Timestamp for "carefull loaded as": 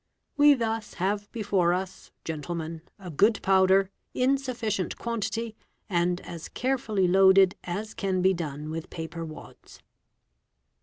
6.49-7.93